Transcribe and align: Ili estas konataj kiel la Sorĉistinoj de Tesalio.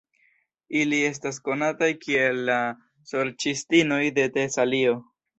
Ili 0.77 0.99
estas 1.09 1.35
konataj 1.49 1.89
kiel 2.05 2.39
la 2.47 2.55
Sorĉistinoj 3.11 3.99
de 4.15 4.25
Tesalio. 4.39 4.95